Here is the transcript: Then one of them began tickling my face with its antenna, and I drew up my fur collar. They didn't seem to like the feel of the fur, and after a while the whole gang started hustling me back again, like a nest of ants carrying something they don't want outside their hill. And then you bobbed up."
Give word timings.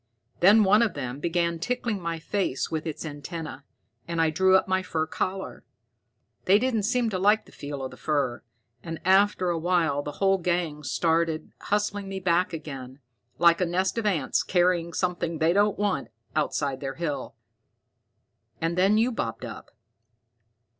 Then 0.39 0.63
one 0.63 0.81
of 0.81 0.95
them 0.95 1.19
began 1.19 1.59
tickling 1.59 2.01
my 2.01 2.17
face 2.17 2.71
with 2.71 2.87
its 2.87 3.05
antenna, 3.05 3.63
and 4.07 4.19
I 4.19 4.31
drew 4.31 4.55
up 4.57 4.67
my 4.67 4.81
fur 4.81 5.05
collar. 5.05 5.63
They 6.45 6.57
didn't 6.57 6.85
seem 6.89 7.11
to 7.11 7.19
like 7.19 7.45
the 7.45 7.51
feel 7.51 7.83
of 7.83 7.91
the 7.91 7.97
fur, 7.97 8.41
and 8.81 8.99
after 9.05 9.51
a 9.51 9.59
while 9.59 10.01
the 10.01 10.13
whole 10.13 10.39
gang 10.39 10.81
started 10.81 11.51
hustling 11.59 12.09
me 12.09 12.19
back 12.19 12.51
again, 12.51 12.97
like 13.37 13.61
a 13.61 13.65
nest 13.67 13.95
of 13.99 14.07
ants 14.07 14.41
carrying 14.41 14.91
something 14.91 15.37
they 15.37 15.53
don't 15.53 15.77
want 15.77 16.07
outside 16.35 16.79
their 16.79 16.95
hill. 16.95 17.35
And 18.59 18.75
then 18.75 18.97
you 18.97 19.11
bobbed 19.11 19.45
up." 19.45 19.69